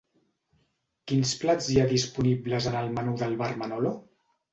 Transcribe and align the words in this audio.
Quins 1.11 1.33
plats 1.41 1.67
hi 1.73 1.77
ha 1.81 1.83
disponibles 1.91 2.71
en 2.71 2.79
el 2.79 2.89
menú 2.97 3.13
del 3.21 3.37
bar 3.43 3.51
Manolo? 3.61 3.93